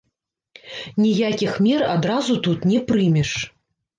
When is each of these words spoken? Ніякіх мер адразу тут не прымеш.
Ніякіх 1.03 1.59
мер 1.67 1.85
адразу 1.95 2.39
тут 2.47 2.65
не 2.73 2.79
прымеш. 2.89 3.35